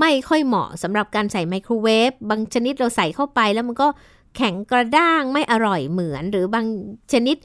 [0.00, 3.88] ไม่ค่อยเหมาะสำหรับการใส่ไมโครเวฟ บางชนิดเราใส่เข้าไปแล้วมันก็
[4.36, 6.66] แข็งกระด้างไม่อร่อยเหมือน หรือบาง
[7.12, 7.36] ชนิด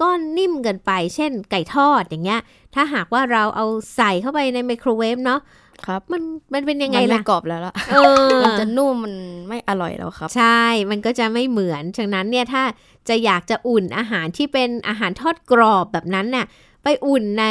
[0.00, 2.40] ก็นิ่มเกินไป เช่นไก่ทอดอย่างเงี้ย
[2.74, 5.40] ถ้าหากว่าเราเอาใส่เข้าไปในไมโครเวฟเนาะ
[5.86, 6.22] ครับมัน
[6.54, 9.14] มันเป็นยังไงมันม่ล่ะกรอบแล้วล่ะเออมันจะนุ่มมัน
[9.48, 12.62] ไม่อร่อยแล้วครับ ใช่ มันก็จะไม่เหมือนฉะนั้นเนี่ยถ้า
[13.08, 16.46] จะอยากจะอุ่นอาหารที่เป็นอาหารทอดกรอบแบบนั้นน่ะ
[16.82, 17.46] ไปอุ่นใน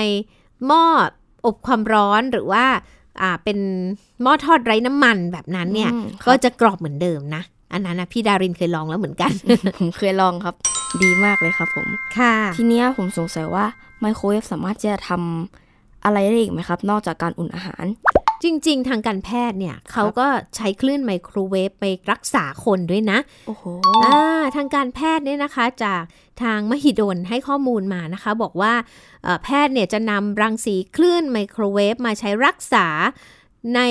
[0.67, 0.83] หม้อ
[1.45, 2.65] อบความร้อนหรือว่า
[3.21, 3.59] อ่าเป็น
[4.21, 7.41] หม้อทอดไร้น้ำมันแบบนั้นเนี่ยอืมครับก็จะกรอบเหมือนเดิมนะ
[7.73, 9.31] อันนั้นนะพี่ดารินเคยลองแล้วเหมือนกัน
[9.77, 10.55] ผมเคยลองครับ
[11.03, 13.65] ดีมากเลยครับผม ค่ะ ทีเนี้ยผมสงสัยว่า
[14.01, 17.85] ไมโครเวฟสามารถจะทำอะไรได้อีกไหมครับ นอกจากการอุ่นอาหาร
[18.43, 23.63] จริง ๆ ทางการแพทย์เนี่ย เขาก็ใช้คลื่นไมโครเวฟไปรักษาคนด้วยนะ โอ้โห
[24.03, 26.01] อ่าทางการแพทย์เนี่ยนะคะ จาก
[26.41, 28.73] ทางมหิดลให้ข้อมูลมานะคะ บอกว่า
[29.23, 32.87] เอ่อแพทย์เนี่ยจะนำรังสีคลื่นไมโครเวฟมาใช้รักษา
[33.75, 33.81] ใน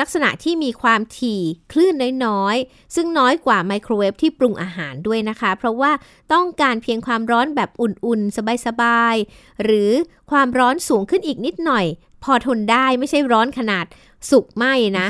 [0.00, 1.94] ลักษณะที่มีความถี่คลื่น
[2.26, 5.92] น้อยๆ ซึ่งน้อยกว่าไมโครเวฟที่ปรุงอาหารด้วยนะคะ เพราะว่า
[6.32, 9.92] ต้องการเพียงความร้อนแบบอุ่นๆ สบายๆ หรือ
[10.30, 11.86] ความร้อนสูงขึ้นอีกนิดหน่อย
[12.24, 13.86] พอทนได้ไม่ใช่ร้อนขนาด
[14.30, 14.64] สุกไหม
[14.98, 15.06] นะ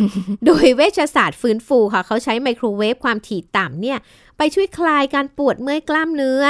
[0.47, 3.99] โดยเวชศาสตร์ฟื้นฟูค่ะ เขาใช้ไมโครเวฟความถี่ต่ำเนี่ย
[4.39, 6.45] ไปช่วยคลายการปวดเมื่อยกล้ามเนื้อ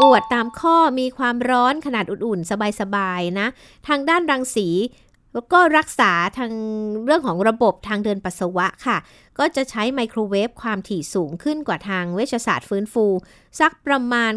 [0.00, 3.46] ปวดตามข้อมีความร้อนขนาดอุ่นๆ สบายๆ นะ
[3.88, 4.68] ทางด้านรังสี
[5.34, 6.52] แล้วก็รักษาทาง
[7.04, 8.98] เรื่องของระบบทางเดินปัสสาวะค่ะ
[9.38, 13.06] ก็จะใช้ไมโครเวฟความถี่สูงขึ้นกว่าทางเวชศาสตร์ฟื้นฟู
[13.60, 14.32] สักประมาณ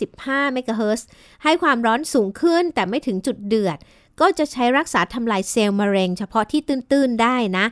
[0.00, 1.06] 915 เมกะเฮิรตซ์
[1.44, 3.78] ให้ความร้อนสูงขึ้นแต่ไม่ถึงจุดเดือด
[4.20, 7.64] ก็จะใช้รักษาทำลายเซลล์มะเร็งเฉพาะที่ตื้น ๆ ได้นะ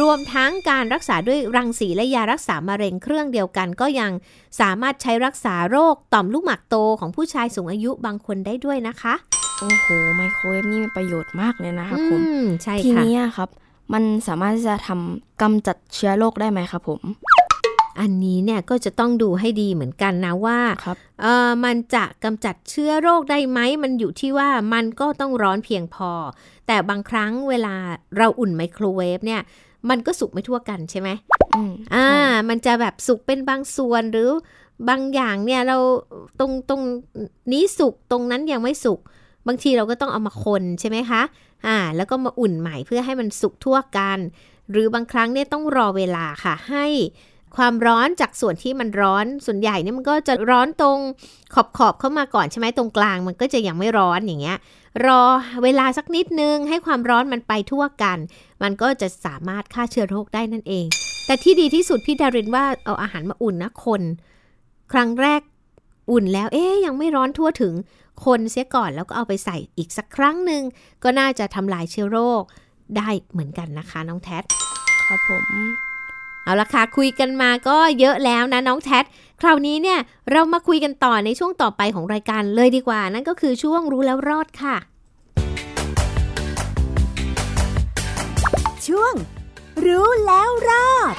[0.00, 4.12] รวมทั้งการรักษาด้วยรังสีและยารักษามะเร็งเครื่องเดียวกัน ก็ยัง
[4.60, 13.48] สามารถใช้รักษาโรคต่อมลูกหมากโตของผู้ชายสูงอายุบางคนได้ด้วยนะคะ โอ้โห ไมโครเวฟนี่มีประโยชน์มากเลยนะครับผมอืมใช่ทีค่ะเนี้ยครับ
[13.92, 17.00] มันสามารถที่จะทำกำจัดเชื้อโรคได้ไหมครับผม
[18.00, 26.10] อันนี้เนี่ยก็จะต้องดูให้ดีเหมือนกันนะว่าครับเออมันจะกำจัดเชื้อโรคได้ไหม มันอยู่ที่ว่ามันก็ต้องร้อนเพียงพอ
[26.66, 27.74] แต่บางครั้งเวลา
[28.16, 29.40] เราอุ่นไมโครเวฟเนี่ย
[29.90, 31.08] มันก็สุกไม่ทั่วกันใช่ไหม
[31.56, 34.30] อืมอ่าใช่มันจะแบบสุกเป็นบางส่วนหรือ
[34.88, 35.78] บางอย่างเนี่ยเรา
[36.40, 36.82] ตรงตรง
[37.52, 39.00] นี้สุกตรงนั้นยังไม่สุก
[39.46, 41.22] บางทีเราก็ต้องเอามาคนใช่ไหมคะ
[41.66, 44.18] อ่า แล้วก็มาอุ่นใหม่เพื่อให้มันสุกทั่วกัน
[44.70, 46.86] หรือบางครั้งเนี่ยต้องรอเวลาค่ะ ให้
[47.56, 50.98] ความร้อนจากส่วนที่มันร้อน ส่วนใหญ่เนี่ยมันก็จะร้อนตรง
[51.54, 54.58] ขอบขอบเข้ามาก่อนใช่ไหมตรงกลางมันก็จะยังไม่ร้อนอย่างเงี้ย
[55.06, 55.22] รอ
[55.64, 58.18] เวลาสักนิดนึงให้ความร้อนมันไปทั่วกัน
[58.62, 60.86] มันก็จะสามารถฆ่าเชื้อโรคได้นั่นเอง
[61.26, 64.02] แต่ที่ดีที่สุดพี่ดารินว่าเอาอาหารมาอุ่นนะคน
[64.92, 65.40] ครั้งแรก
[66.10, 67.74] อุ่นแล้วเอ๊ยยังไม่ร้อนทั่วถึง
[68.24, 70.62] คนเสียก่อนแล้วก็เอาไปใส่อีกสักครั้งหนึ่ง
[71.02, 72.42] ก็น่าจะทำลายเชื้อโรค
[72.96, 74.44] ได้เหมือนกันนะคะ น้องแท็ด
[75.08, 75.44] ครับผม
[76.44, 79.04] เอาละค่ะคุยกันมาก็เยอะแล้วนะน้องแท็ด
[79.40, 79.98] คราวนี้เนี่ย
[80.30, 84.76] เรามาคุยกันต่อในช่วงต่อไปของรายการเลยดีกว่า นั่นก็คือช่วงรู้แล้วรอดค่ะ
[88.86, 89.14] ช่วง
[89.86, 91.14] รู้แล้วรอด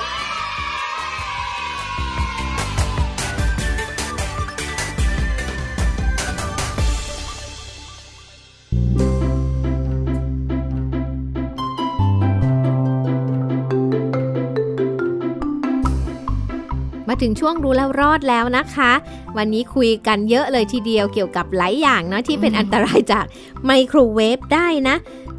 [17.16, 18.92] มาถึงช่วงรู้แล้วรอดแล้วนะคะ
[19.38, 23.26] วันนี้คุยกันเยอะเลยทีเดียวเกี่ยวกับหลายอย่างเนาะที่เป็นอันตรายจาก
[23.66, 24.96] ไมโครเวฟได้นะ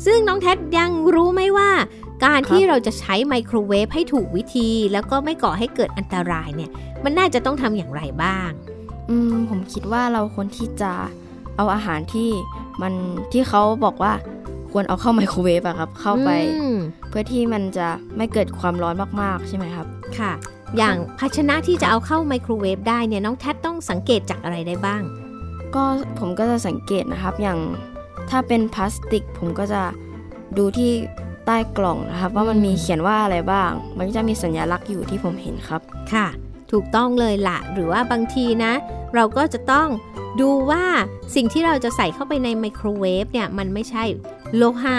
[0.07, 1.71] ซึ่งน้องแท็ดยังรู้ไหมว่า
[2.25, 6.71] การที่เราจะใช้ไมโครเวฟให้ถูกวิธี แล้วก็ไม่ก่อให้เกิดอันตรายเนี่ย
[7.05, 8.51] มันน่าจะต้องทำอย่างไรบ้าง
[9.11, 10.93] อืมผมคิดว่าเราควรที่จะ
[11.57, 12.31] เอาอาหารที่
[12.83, 12.93] มัน
[13.33, 14.13] ที่เขาบอกว่า
[14.73, 16.77] ควรเอาเข้าไมโครเวฟอะครับ เข้าไปอืม
[17.09, 19.87] เพื่อที่มันจะไม่เกิดความร้อนมากๆใช่ไหมครับ
[20.19, 20.33] ค่ะ
[20.77, 25.03] อย่างภาชนะที่จะเอาเข้าไมโครเวฟได้เนี่ยน้องแท็ดต้องสังเกตจากอะไรได้บ้าง
[25.75, 25.85] ก็
[26.19, 27.59] ผมก็จะสังเกตนะครับอย่าง
[28.31, 29.83] ถ้าเป็นพลาสติก ผมก็จะ
[30.59, 30.91] ดูที่
[31.47, 35.81] ใต้กล่องนะครับ ว่ามันมีเขียนว่าอะไรบ้าง มันก็จะมีสัญลักษณ์อยู่ที่ผมเห็นครับ
[36.13, 36.27] ค่ะ
[36.73, 38.73] ถูกต้องเลยละหรือว่าบางทีนะ
[39.15, 39.89] เราก็จะต้อง
[40.41, 40.85] ดูว่า
[41.35, 44.05] สิ่งที่เราจะใส่เข้าไปในไมโครเวฟเนี่ยมันไม่ใช่
[44.57, 44.99] โลหะ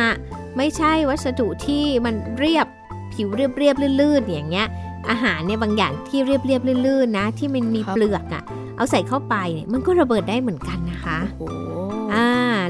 [0.58, 2.68] ไม่ใช่วัสดุที่มันเรียบ
[3.14, 4.68] ผิวเรียบเรียบๆลื่นๆอย่างเงี้ย
[5.10, 8.44] อาหารเนี่ยบางอย่างที่เรียบเรียบๆลื่นๆนะ ที่มันมีครับเปลือกอะ่ะ
[8.78, 11.68] เอาใส่เข้าไปเนี่ยมันก็ระเบิดได้เหมือนกันนะคะโอ้โห
[12.14, 12.28] อ่า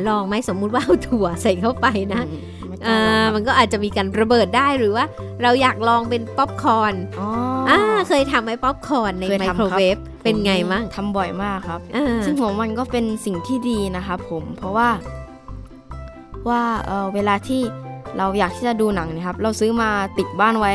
[0.07, 5.05] ลองไหมสมมุติว่าเอาถั่วใส่เข้าไปนะอืมไม่กล้อ่าลองครับมันก็อาจจะมีการระเบิดได้หรือว่า
[5.41, 7.27] เราอยากลองเป็นป๊อปคอร์นอ๋อ
[7.69, 14.89] อ่าเคยทำไหมป๊อปคอร์นในไมโครเวฟเคยทำครับเป็นไงมั่งทำบ่อยมากครับอ่าซึ่งผมว่ามันก็เป็นสิ่งที่ดีนะครับผมเพราะว่า
[16.49, 17.61] ว่าเออเวลาที่
[18.17, 20.73] เราอยากที่จะดูหนังเนะครับ เราซื้อมาติดบ้านไว้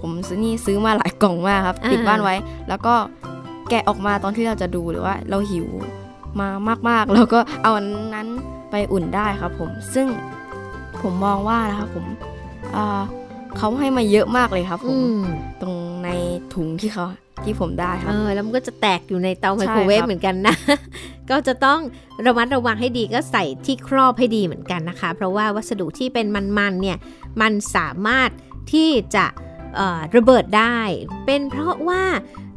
[0.00, 2.34] ผมซื้อนี่ซื้อมาหลายกล่องมากครับติดบ้านไว้
[2.68, 2.94] แล้วก็
[3.70, 5.66] แกะออกมาตอนที่เราจะดูหรือว่าเราหิว
[6.40, 6.48] มา
[6.88, 8.28] มากๆ แล้วก็เอาอันนั้น
[8.70, 10.06] ไปอุ่นได้ครับผมซึ่ง
[11.02, 12.06] ผมมองว่านะครับผม
[12.76, 13.00] อ่า
[13.58, 15.20] เขาให้มาเยอะมากเลยครับผอืมม
[15.62, 16.08] ตรงใน
[16.54, 17.04] ถุงที่เขา
[17.44, 20.56] ที่ผมได้คเอรับอแล้วมันก็จะแตกอยู่ในเตาใช่ไมโครเวฟครับเหมือนกันนะ
[21.30, 21.80] ก็จะต้อง
[22.26, 26.26] ระมัดระวังให้ดีก็ใส่ที่ครอบให้ดีเหมือนกันนะคะ เพราะว่าวัสดุที่เป็น
[26.58, 26.98] มันๆเนี่ย
[27.40, 28.30] มันสามารถ
[28.72, 29.49] ที่จะเอ่อ
[30.16, 30.78] ระเบิดได้
[31.26, 32.02] เป็นเพราะว่า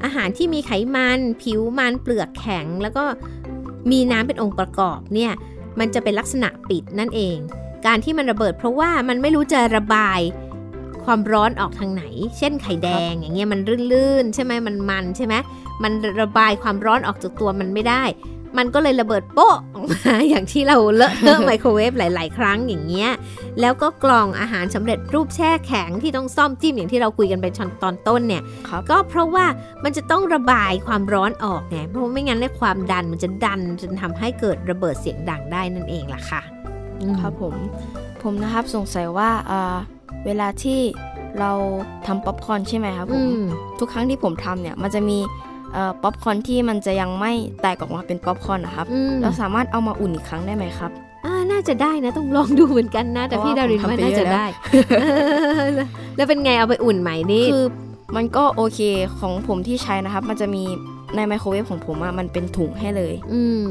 [0.04, 3.04] อาหารที่มีไขมัน ผิวมันเปลือกแข็ง แล้วก็
[3.92, 5.32] มีน้ำเป็นองค์ประกอบเนี่ย
[5.80, 7.38] มันจะเป็นลักษณะปิดนั่นเอง
[7.86, 10.20] การที่มันระเบิด เพราะว่ามันไม่รู้จะระบาย
[11.06, 12.04] ความร้อนออกทางไหน
[12.38, 13.60] เช่นไข่แดงอย่างเงี้ยมัน
[13.92, 15.36] ลื่นๆใช่ไหมมันมันใช่ไหม
[15.84, 18.04] มันระบายความร้อนออกจากตัวมันไม่ได้
[18.58, 23.10] มันก็เลยระเบิดโป๊ะออกมาอย่างที่เราเลอะเทอะไมโครเวฟหลาย ๆ ครั้งอย่างเงี้ย
[23.62, 27.46] แล้วก็กล่องอาหารสำเร็จรูปแช่แข็งที่ต้องซ่อมจิ้มอย่างที่เราคุยกันไป
[27.84, 29.46] ตอนต้นเนี่ยครับก็เพราะว่า
[29.84, 36.42] มันจะต้องระบายความร้อนออกไง เพราะว่าไม่งั้นเนี่ยความดันมันจะดันจนทำให้เกิดระเบิดเสียงดังได้นั่นเองล่ะค่ะ
[37.02, 37.56] อืมครับผม
[38.24, 39.76] ผมนะครับสงสัยว่าอ่า
[40.26, 40.80] เวลาที่
[41.40, 41.52] เรา
[42.06, 43.42] ทำป๊อปคอร์นใช่ไหมครับผอืม
[43.80, 45.53] ทุกครั้งที่ผมทำเนี่ยมันจะมีเอ่อ
[46.04, 47.32] ป๊อปคอร์นที่มันจะยังไม่
[47.62, 50.92] แตกออกมาเป็นป๊อปคอร์นนะครับอืมเราสามารถเอามาอุ่นอีกครั้งได้ไหมครับ
[51.26, 54.46] อ่าน่าจะได้นะต้องลองดูเหมือนกันนะ แต่พี่ดารินว่าน่าจะได้เพราะพี่ว่าผมทำไปเยอะแล้ว
[55.02, 55.06] เอ
[55.66, 57.66] อแล้วแล้วเป็นไงเอาไปอุ่นใหม่นี่คือ
[58.16, 58.80] มันก็โอเค
[59.20, 60.64] ของผมที่ใช้นะครับ มันจะมี
[61.16, 63.70] ในไมโครเวฟของผมอะมันเป็นถุงให้เลย อืม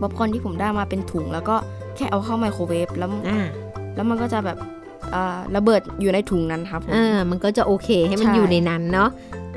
[0.00, 1.56] ป๊อปคอร์นที่ผมได้มาเป็นถุง แล้วก็
[1.96, 3.40] แค่เอาเข้าไมโครเวฟแล้วอ่า
[3.94, 4.58] แล้วมันก็จะแบบ
[5.14, 9.10] อ่าระเบิดอยู่ในถุงนั้นครับผมอ่ามันก็จะโอเคให้มันใช่อยู่ในนั้นเนาะ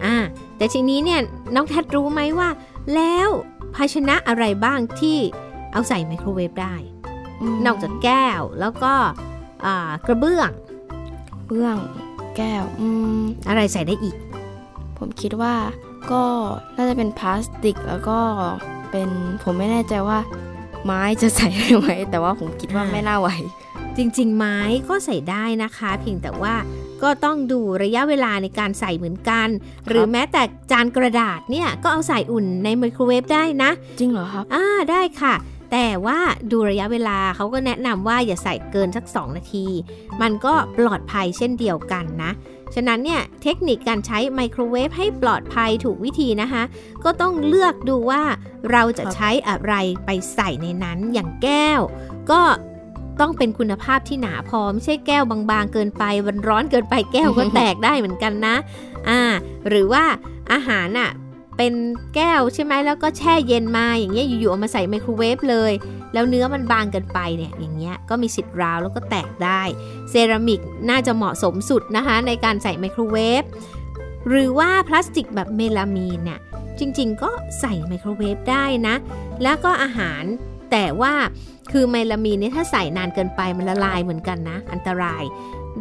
[0.03, 0.15] อ่า
[0.57, 1.19] แต่ทีนี้เนี่ย
[1.55, 2.49] น้องแทดรู้ไหมว่า
[2.95, 3.29] แล้ว
[3.75, 5.17] ภาชนะอะไรบ้างที่
[5.71, 6.75] เอาใส่ไมโครเวฟได้
[7.53, 8.93] มนอกจากแก้วแล้วก็
[9.65, 10.51] อ่ากระเบื้อง
[11.47, 11.75] เบื้อง
[12.37, 12.87] แก้วอื
[13.19, 14.15] มอะไรใส่ได้อีก
[14.97, 15.55] ผมคิดว่า
[16.11, 16.23] ก็
[16.75, 18.19] น่าจะเป็นพลาสติกแล้วก็
[18.91, 19.09] เป็น
[19.43, 20.19] ผมไม่แน่ใจว่า
[20.85, 23.29] ไม้จะใส่ได้ไหมแต่ว่าผมคิดว่าไม่น่าไหว
[23.97, 24.57] จริง ๆ ไม้
[24.87, 26.53] ก็ใส่ได้นะคะ เพียงแต่ว่า
[27.03, 29.47] ก็ต้องดูระยะเวลาในการใส่เหมือนกัน
[29.87, 35.35] หรือแม้แต่จานกระดาษเนี่ยก็เอาใส่อุ่นในไมโครเวฟได้นะ จริงเหรอครับ อ่าได้ค่ะ
[35.71, 36.19] แต่ว่า
[36.51, 39.67] ดูระยะเวลาเขาก็แนะนำว่าอย่าใส่เกินสัก 2 นาที
[40.21, 42.31] มันก็ปลอดภัยเช่นเดียวกันนะ
[42.75, 46.63] ฉะนั้นเนี่ยเทคนิคการใช้ไมโครเวฟให้ปลอดภัยถูกวิธีนะคะ
[47.03, 48.23] ก็ต้องเลือกดูว่า
[48.71, 49.73] เราจะใช้อะไร
[50.05, 51.81] ไปใส่ในนั้นอย่างแก้ว
[52.31, 52.41] ก็
[53.19, 58.55] ต้องเป็นคุณภาพที่หนาพอไม่ใช่แก้วบางๆ เกินไปวันร้อนเกินไปแก้วก็แตกได้เหมือนกันนะ
[59.09, 59.21] อ่า
[59.69, 60.03] หรือว่า
[60.51, 61.11] อาหารอะ
[61.57, 61.73] เป็น
[62.15, 65.71] แก้วใช่ไหมแล้วก็แช่เย็นมาอย่างเงี้ยอยู่ๆเอามาใส่ไมโครเวฟเลย
[66.13, 69.61] แล้วเนื้อมันบางเกินไปเนี่ยอย่างเงี้ยก็มีสิทธิ์ร้าวแล้วก็แตกได้
[70.09, 73.43] เซรามิกน่าจะเหมาะสมสุดนะคะ ในการใส่ไมโครเวฟ
[74.29, 76.39] หรือว่าพลาสติกแบบเมลามีนเนี่ย
[76.79, 78.95] จริงๆก็ใส่ไมโครเวฟได้นะ
[79.43, 80.23] แล้วก็อาหาร
[80.71, 81.13] แต่ว่า
[81.71, 85.23] คือเมลามีนเนี่ยถ้าใส่นานเกินไปมันละลายเหมือนกันนะ อันตราย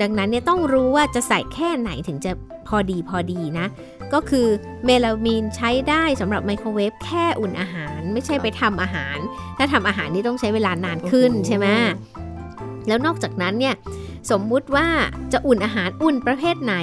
[0.01, 2.33] ดังนั้นเนี่ยต้องรู้ว่าจะใส่แค่ไหนถึงจะ
[2.69, 3.67] พอดีพอดีนะ
[4.13, 4.47] ก็คือ
[4.85, 9.19] เมลามีนใช้ได้สำหรับไมโครเวฟแค่อุ่นอาหาร ไม่ใช่ไปทำอาหาร
[9.59, 11.67] ถ้าทำอาหารนี่ต้องใช้เวลานานขึ้นโอ้โหใช่ไหม
[12.89, 13.75] แล้วนอกจากนั้นเนี่ย
[14.31, 14.87] สมมุติว่า
[15.33, 16.75] จะอุ่นอาหารอุ่นประเภทไหน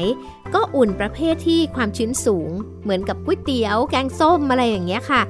[0.56, 2.50] ก็อุ่นประเภทที่ความชื้นสูง
[2.84, 5.22] เหมือนกับก๋วยเตี๋ยวแกงส้มอะไรอย่างเงี้ยค่ะ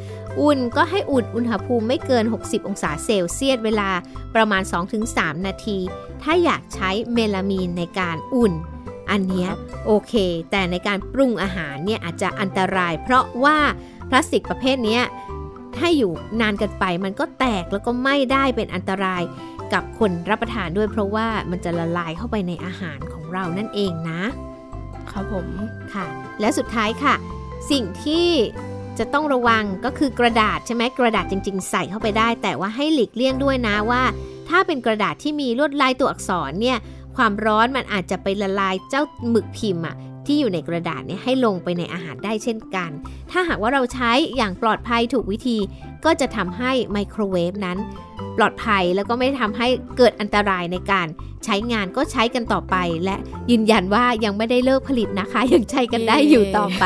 [0.41, 3.89] อุ่นก็ให้อุ่นอุณหภูมิไม่เกิน 60 องศาเซลเซียสเวลา
[4.35, 4.63] ประมาณ
[5.03, 5.77] 2-3 นาที
[6.23, 8.53] ถ้าอยากใช้เมลามีนในการอุ่น
[9.11, 10.13] อันเนี้ยครับโอเค
[10.51, 13.57] แต่ในการปรุงอาหารเนี่ยอาจจะอันตราย เพราะว่า
[14.09, 15.03] พลาสติกประเภทเนี้ย
[15.77, 19.21] ถ้าอยู่นานเกินไปมันก็แตกแล้วก็ไหม้ได้เป็นอันตราย
[19.73, 24.21] กับคนรับประทานด้วยเพราะว่ามันจะละลายเข้าไปในอาหารของเรานั่นเองนะ
[25.13, 25.47] ครับผม
[25.93, 26.05] ค่ะ
[26.39, 27.15] และสุดท้ายค่ะ
[27.71, 28.27] สิ่งที่
[28.99, 34.03] จะต้องระวังก็คือกระดาษใช่ไหมกระดาษจริง ๆ ใส่เข้าไปได้ แต่ว่าให้หลีกเลี่ยงด้วยนะว่า
[34.49, 36.77] ถ้าเป็นกระดาษที่มีลวดลายตัวอักษรเนี่ย
[37.15, 39.95] ความร้อนมันอาจจะไปละลายเจ้าหมึกพิมพ์อะ
[40.25, 42.89] ที่อยู่ในกระดาษเนี่ยให้ลงไปในอาหารได้เช่นกัน
[43.31, 45.57] ถ้าหากว่าเราใช้อย่างปลอดภัยถูกวิธี
[46.05, 47.77] ก็จะทำให้ไมโครเวฟนั้น
[48.37, 51.07] ปลอดภัยแล้วก็ไม่ทำให้เกิดอันตรายในการ
[51.45, 53.15] ใช้งานก็ใช้กันต่อไป และ
[53.51, 56.85] ยืนยันว่ายังไม่ได้เลิกผลิตนะคะ ยังใช้กันได้อยู่ต่อไป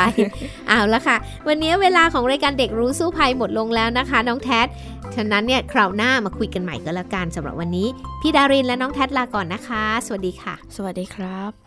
[0.68, 4.68] เอาละค่ะ วันนี้เวลาของรายการเด็กรู้สู้ภัยหมดลงแล้วนะคะ น้องแท็ด
[5.16, 7.88] ฉะนั้นเนี่ยคราวหน้ามาคุยกันใหม่ก็แล้วกันสำหรับวันนี้
[8.22, 11.67] พี่ดารินและน้องแท็ดลาก่อนนะคะ สวัสดีค่ะ สวัสดีครับ